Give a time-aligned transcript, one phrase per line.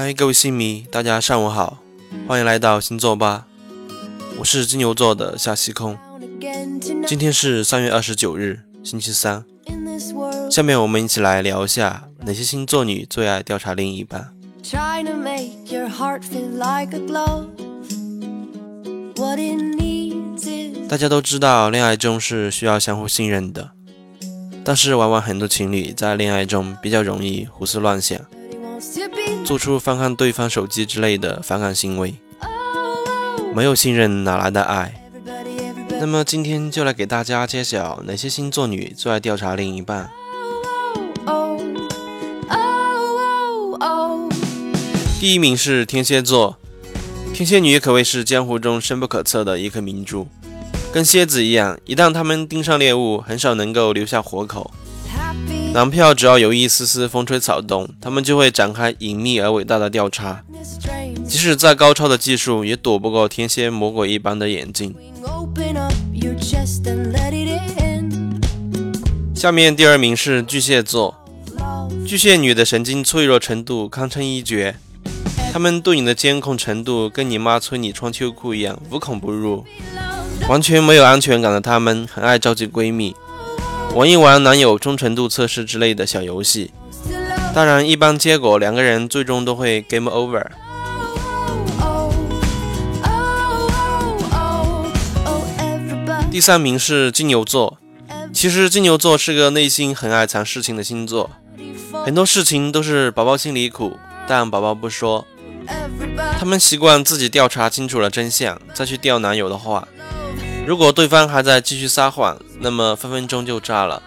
[0.00, 1.78] 嗨，各位星迷，大家上午好，
[2.28, 3.48] 欢迎来到星座吧。
[4.38, 5.98] 我是金牛座的夏西空。
[7.04, 9.44] 今天是三月二十九日，星期三。
[10.52, 14.32] 下面我们一起来聊一下哪些星座女最爱调查另一半。
[20.88, 23.72] 大家都知道，恋爱中是需要相互信任的，
[24.62, 28.16] 但是往往很多情侣在恋爱中比较容易胡思乱想，
[29.48, 32.14] 做出翻看对方手机之类的反感行为。
[33.54, 35.02] 没有信任哪来的爱？
[35.98, 40.10] 那么今天就来给大家揭晓哪些星座女最爱调查另一半。
[45.18, 46.58] 第一名是天蝎座，
[47.32, 50.28] 天蝎女可谓是江湖中深不可测的一颗明珠。
[50.92, 54.70] 跟蝎子一样，一旦他们盯上猎物，很少能够留下活口。
[55.72, 60.42] 男票只要有一丝丝风吹草动，他们就会展开隐秘而伟大的调查。
[61.26, 64.94] 即使再高超的技术，也躲不过天蝎魔鬼一般的眼睛。
[69.34, 71.14] 下面第二名是巨蟹座，
[72.06, 74.76] 巨蟹女的神经脆弱程度堪称一绝。
[75.52, 79.64] 他们对你的监控程度，跟你妈催你穿秋裤一样，无孔不入。
[80.48, 83.14] 完全没有安全感的他们，很爱召集闺蜜，
[83.94, 86.72] 玩一玩男友忠诚度测试之类的小游戏。
[87.54, 90.46] 当然，一般结果两个人最终都会 game over。
[96.30, 97.78] 第三名是金牛座。
[98.32, 101.30] 其实金牛座是个内心很爱藏事情的星座，
[102.04, 103.96] 很多事情都是宝宝心里苦，
[104.28, 105.26] 但宝宝不说。
[106.38, 109.88] 他们习惯自己调查清楚了真相，再去钓男友的话。
[110.68, 114.02] 如果对方还在继续撒谎，那么分分钟就炸了。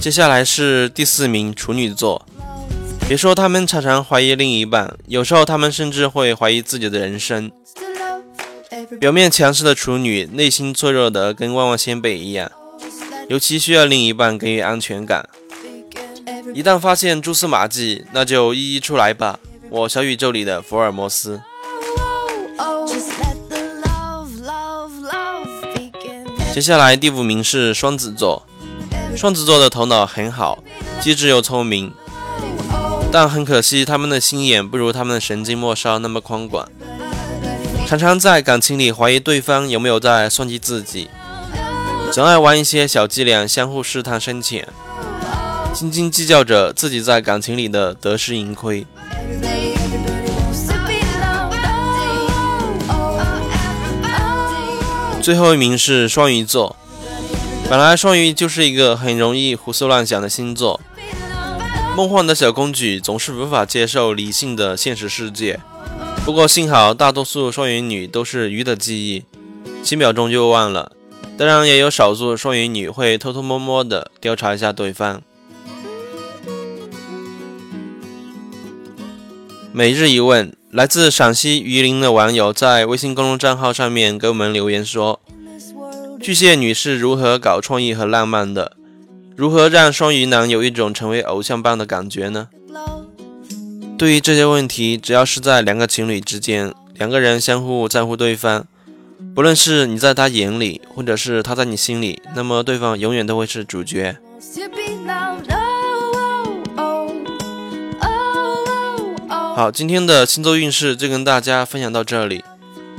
[0.00, 2.24] 接下来是第四名处女座，
[3.06, 7.52] 别说他们常常怀疑另一半，有时候他们甚至会怀疑自己的人生。
[8.98, 12.50] 表面强势的处女，内心脆弱的跟万万仙贝一样，
[13.28, 15.28] 尤其需要另一半给予安全感。
[16.54, 19.38] 一旦发现蛛丝马迹，那就一一出来吧。
[19.70, 21.40] 我小宇宙里的福尔摩斯。
[26.54, 28.46] 接下来第五名是双子座，
[29.14, 30.62] 双子座的头脑很好，
[31.00, 31.92] 机智又聪明，
[33.12, 36.66] 但很可惜他们的心眼不如他们的神经末梢那么宽广，
[37.86, 41.10] 常常在感情里怀疑对方有没有在算计自己，
[42.10, 44.66] 总爱玩一些小伎俩，相互试探深浅，
[45.74, 48.86] 斤斤计较着自己在感情里的得失盈亏。
[55.26, 56.76] 最后一名是双鱼座。
[57.68, 60.80] 本来双鱼就是一个很容易胡思乱想的星座，
[61.96, 65.58] 梦幻的小公举总是无法接受理性的现实世界。
[66.24, 69.24] 不过幸好大多数双鱼女都是鱼的记忆，
[69.82, 70.92] 几秒钟就忘了。
[71.36, 75.20] 当然也有少数双鱼女会偷偷摸摸的调查一下对方。
[79.76, 80.56] 每日一问。
[80.70, 85.20] 来自陕西榆林的网友在微信公众账号上面给我们留言说
[86.18, 88.72] ：“巨蟹女是如何搞创意和浪漫的？
[89.36, 92.48] 如何让双鱼男有一种成为偶像般的感觉呢？”
[93.98, 98.66] 对于这些问题，只要是在两个情侣之间，两个人相互在乎对方，
[99.34, 104.16] 不论是你在他眼里，或者是他在你心里，那么对方永远都会是主角。
[109.56, 112.44] 好，今天的星座运势就跟大家分享到这里。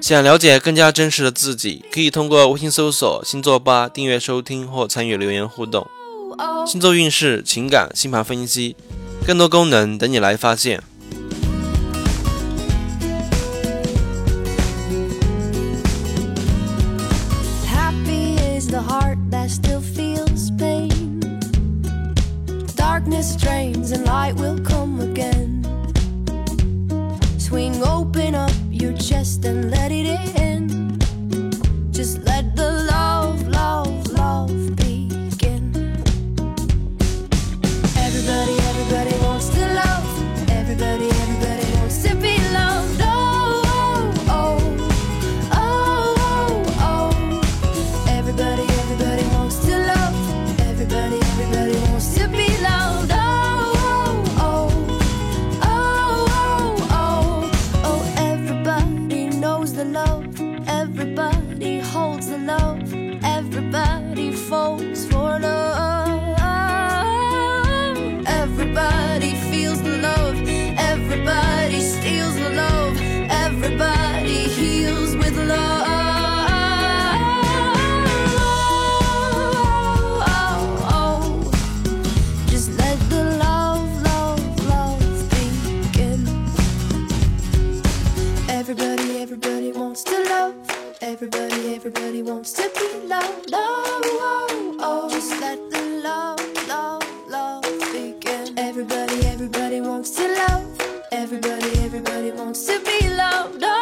[0.00, 5.84] 想了解更加真实的自己，可以通过微信搜索“星座吧”订阅收听或参与留言互动。
[6.64, 8.76] 星座运势、情感、星盘分析，
[9.26, 10.80] 更多功能等你来发现。
[91.86, 93.50] Everybody, wants to be loved.
[93.52, 95.10] Oh, oh, oh.
[95.10, 98.58] Just let the love, love, love begin.
[98.58, 100.64] Everybody, everybody wants to love.
[101.12, 103.62] Everybody, everybody wants to be loved.
[103.62, 103.73] Oh,